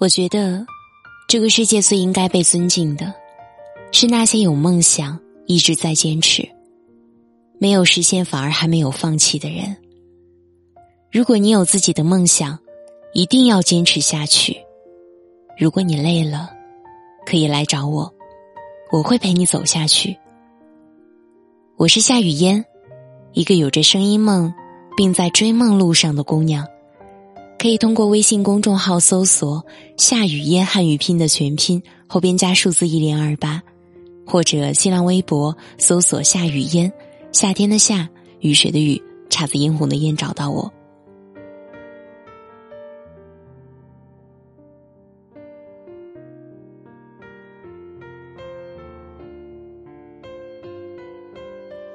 [0.00, 0.64] 我觉得，
[1.28, 3.12] 这个世界最应该被尊敬的，
[3.92, 6.48] 是那些有梦想、一直在坚持、
[7.58, 9.76] 没有实现反而还没有放弃的人。
[11.12, 12.58] 如果你有自己的梦想，
[13.12, 14.56] 一定要坚持下去。
[15.58, 16.50] 如果你累了，
[17.26, 18.10] 可以来找我，
[18.90, 20.16] 我会陪你走下去。
[21.76, 22.64] 我是夏雨嫣，
[23.34, 24.50] 一个有着声音梦，
[24.96, 26.66] 并在追梦路上的姑娘。
[27.60, 29.62] 可以通过微信公众号搜索
[29.98, 33.62] “夏雨嫣”汉语拼的全拼，后边加数字一零二八，
[34.26, 36.90] 或者新浪微博搜索“夏雨嫣”，
[37.32, 40.72] 夏天的夏，雨水的雨，姹紫嫣红的嫣，找到我。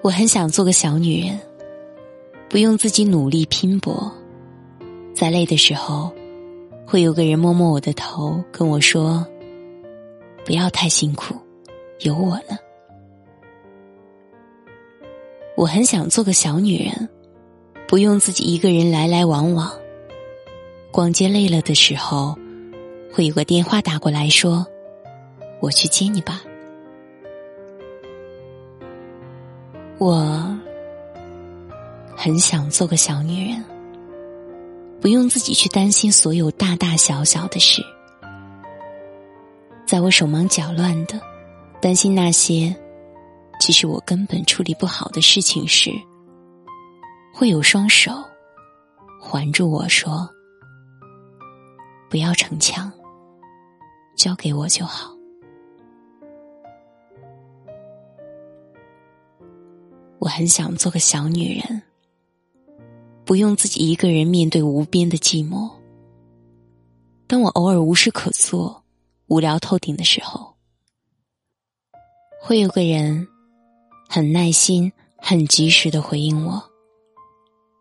[0.03, 1.39] 我很想做个小女人，
[2.51, 4.13] 不用自己努力拼搏。
[5.15, 6.11] 在累的时候，
[6.85, 9.25] 会有个人摸摸我的头，跟我说
[10.45, 11.33] ：“不要太辛苦，
[12.01, 12.57] 有我呢。”
[15.55, 17.07] 我很想做个小女人，
[17.87, 19.71] 不用自己一个人来来往往。
[20.91, 22.37] 逛街累了的时候，
[23.13, 24.67] 会有个电话打过来说
[25.61, 26.41] ：“我去接你吧。”
[29.97, 30.59] 我
[32.17, 33.63] 很想做个小女人。
[35.05, 37.85] 不用自己去担心所有大大小小的事，
[39.85, 41.21] 在我手忙脚乱的
[41.79, 42.75] 担心那些
[43.59, 45.91] 其实我根本处理不好的事情时，
[47.31, 48.13] 会有双手
[49.21, 50.27] 环住我说
[52.09, 52.91] ：“不要逞强，
[54.15, 55.11] 交给我就好。”
[60.17, 61.83] 我很想做个小女人。
[63.25, 65.67] 不用自己一个人面对无边的寂寞。
[67.25, 68.83] 当我偶尔无事可做、
[69.25, 70.53] 无聊透顶的时候，
[72.39, 73.27] 会有个人
[74.07, 76.63] 很耐心、很及时的回应我，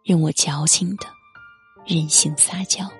[0.02, 1.06] 任我矫情的
[1.86, 2.90] 任性撒娇。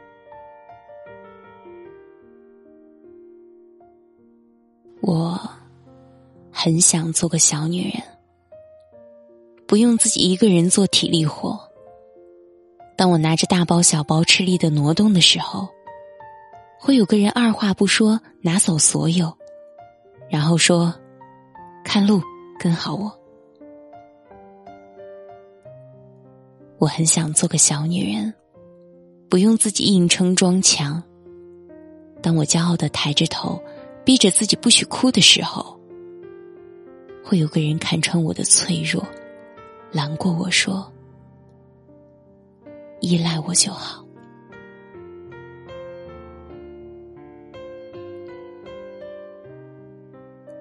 [5.01, 5.41] 我
[6.51, 8.03] 很想做个小女人，
[9.67, 11.59] 不用自己一个人做体力活。
[12.97, 15.69] 当我拿着大包小包吃力的挪动的时候，
[16.79, 19.37] 会有个人二话不说拿走所有，
[20.29, 20.95] 然后说
[21.85, 22.23] ：“看路，
[22.59, 23.13] 跟好我。”
[26.79, 28.33] 我很想做个小女人，
[29.29, 31.03] 不用自己硬撑装强。
[32.23, 33.61] 当我骄傲的抬着头，
[34.05, 35.79] 逼着自己不许哭的时候，
[37.25, 39.05] 会有个人看穿我的脆弱，
[39.91, 40.94] 拦过我说。
[43.05, 44.03] 依赖我就好。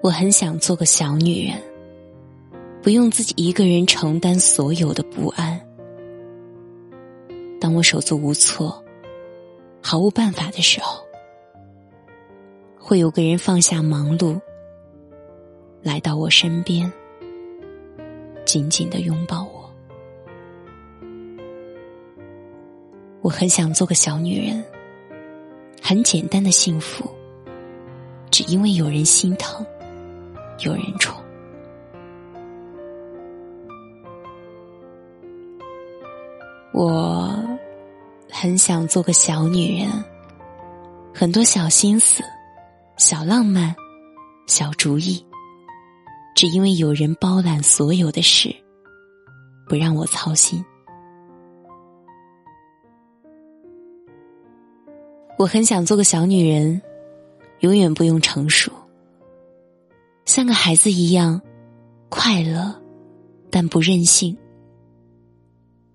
[0.02, 1.58] 我很想做个小女人，
[2.82, 5.58] 不用自己一个人承担所有的不安。
[7.58, 8.84] 当我手足无措、
[9.80, 11.02] 毫无办法的时候，
[12.78, 14.38] 会有个人放下忙碌，
[15.82, 16.92] 来到我身边，
[18.44, 19.53] 紧紧的拥抱我。
[23.24, 24.62] 我很想做个小女人，
[25.80, 27.10] 很简单的幸福，
[28.30, 29.64] 只因为有人心疼，
[30.58, 31.16] 有人宠。
[36.74, 37.34] 我
[38.30, 39.90] 很想做个小女人，
[41.14, 42.22] 很多小心思、
[42.98, 43.74] 小浪漫、
[44.46, 45.24] 小主意，
[46.34, 48.54] 只因为有人包揽所有的事，
[49.66, 50.62] 不让我操心。
[55.36, 56.80] 我很想做个小女人，
[57.60, 58.70] 永远不用成熟，
[60.24, 61.40] 像个孩子一样
[62.08, 62.80] 快乐，
[63.50, 64.36] 但不任性。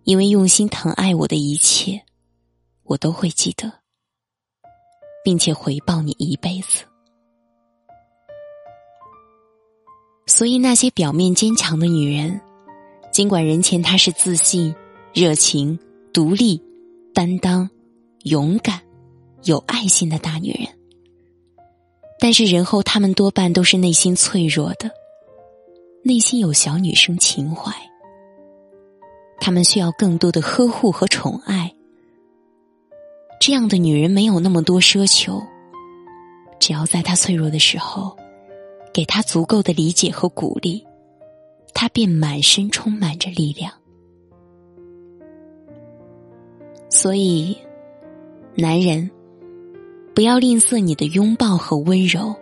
[0.04, 2.02] 因为用心疼爱我的一切，
[2.84, 3.72] 我都会记得，
[5.24, 6.84] 并且回报你一辈子。
[10.26, 12.42] 所以那些表面坚强的女人，
[13.12, 14.76] 尽管人前她是自信、
[15.14, 15.80] 热情、
[16.12, 16.62] 独立、
[17.14, 17.70] 担当、
[18.24, 18.82] 勇敢。
[19.44, 20.68] 有爱心的大女人，
[22.20, 24.92] 但是人后她们多半都是内心脆弱的，
[26.04, 27.72] 内心有小女生情怀，
[29.40, 31.74] 她们需要更多的呵护和宠爱。
[33.40, 35.42] 这样的女人没有那么多奢求，
[36.60, 38.18] 只要在她脆弱的时候，
[38.94, 40.86] 给她足够的理解和鼓励，
[41.74, 43.72] 她便满身充满着力量。
[46.90, 47.58] 所以，
[48.56, 49.10] 男人。
[50.20, 52.36] 不要吝啬你的拥抱和温柔，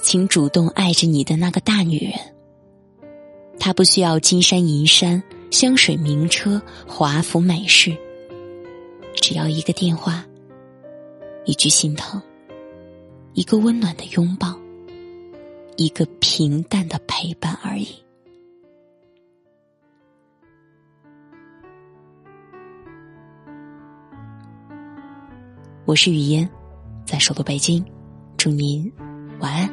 [0.00, 2.14] 请主动爱着你的那个大女人。
[3.60, 7.94] 她不需要金山银山、香水名车、华服美饰，
[9.16, 10.24] 只要一个电话，
[11.44, 12.22] 一句心疼，
[13.34, 14.58] 一个温暖的拥抱，
[15.76, 17.88] 一个平淡的陪伴而已。
[25.84, 26.48] 我是雨嫣，
[27.04, 27.84] 在首都北京，
[28.36, 28.90] 祝您
[29.38, 29.68] 晚安。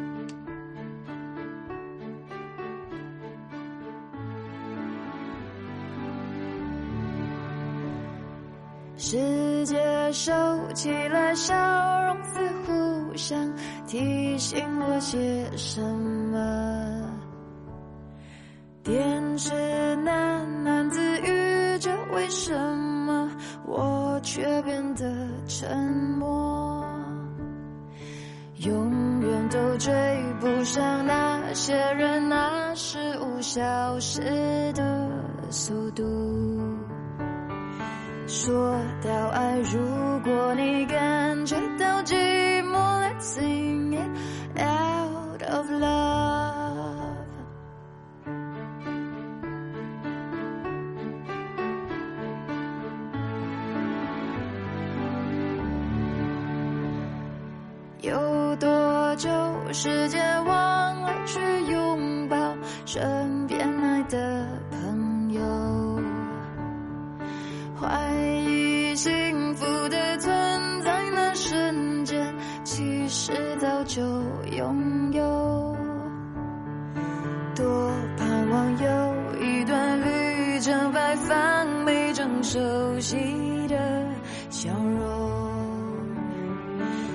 [8.97, 10.31] 世界收
[10.73, 11.55] 起了笑
[12.05, 13.53] 容，似乎想
[13.87, 17.09] 提醒我些什么。
[18.83, 19.51] 电视
[20.05, 23.31] 喃喃自语着为什么，
[23.65, 25.05] 我却变得
[25.47, 25.75] 沉
[26.19, 26.60] 默。
[29.51, 29.91] 都追
[30.39, 34.21] 不上那些人那事物消失
[34.73, 35.09] 的
[35.49, 36.03] 速度。
[38.27, 42.15] 说到爱，如果你感觉到寂
[42.63, 47.11] 寞，Let's sing it out of love。
[57.99, 59.29] 有多久
[59.73, 61.39] 时间忘了去
[61.71, 62.35] 拥抱
[62.85, 65.41] 身边爱的朋友？
[67.79, 68.13] 怀
[68.45, 70.31] 疑幸福的存
[70.83, 74.01] 在那瞬间，其实早就
[74.51, 75.75] 拥有。
[77.55, 83.15] 多盼望有一段旅程，摆放每张熟悉
[83.67, 83.75] 的
[84.49, 85.31] 笑容。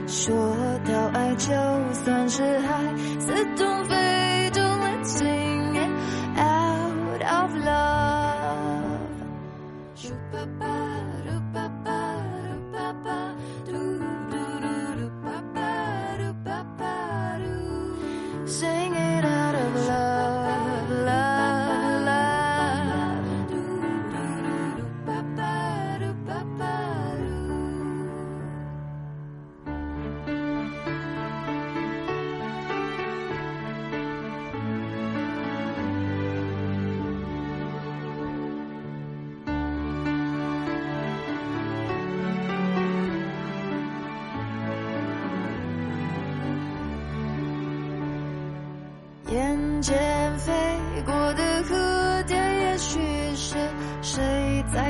[0.07, 0.35] 说，
[1.39, 1.53] 就
[2.05, 2.83] 算是海，
[3.21, 4.36] 似懂非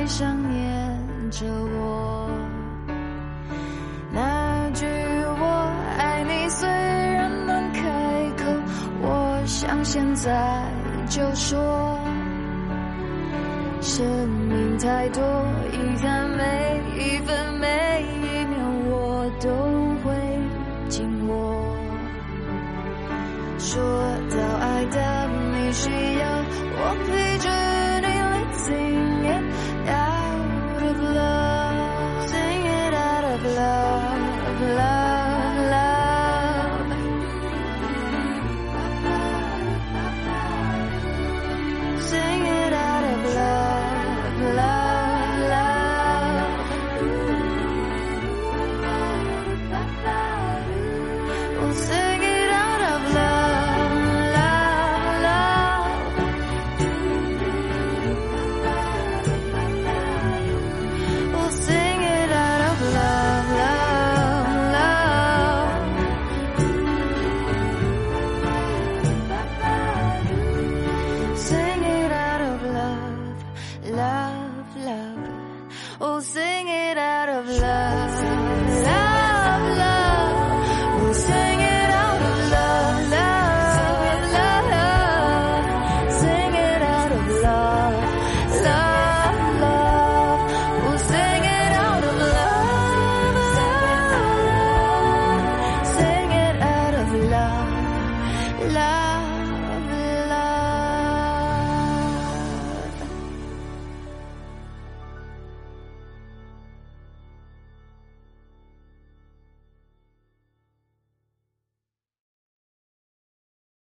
[0.07, 2.29] 想念着我。
[4.11, 7.81] 那句我爱你虽然难开
[8.37, 8.45] 口，
[9.01, 10.63] 我想现在
[11.09, 11.99] 就说。
[13.81, 15.21] 生命太多
[15.71, 18.57] 遗憾，每一分每一秒
[18.89, 19.49] 我都
[20.03, 20.05] 会
[20.89, 21.33] 紧握。
[23.59, 23.81] 说
[24.29, 26.25] 到爱的，你需要
[26.79, 27.49] 我陪着